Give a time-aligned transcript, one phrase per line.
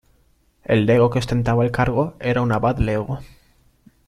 [0.63, 3.19] El lego que ostentaba el cargo era un abad lego.